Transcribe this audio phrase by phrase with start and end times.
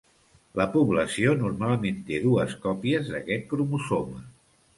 [0.59, 4.25] La població normalment té dues còpies d'aquest cromosoma.